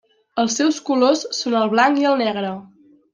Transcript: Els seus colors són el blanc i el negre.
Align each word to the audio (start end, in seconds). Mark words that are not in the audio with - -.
Els 0.43 0.53
seus 0.59 0.79
colors 0.87 1.21
són 1.41 1.57
el 1.61 1.69
blanc 1.77 2.01
i 2.05 2.09
el 2.13 2.17
negre. 2.23 2.51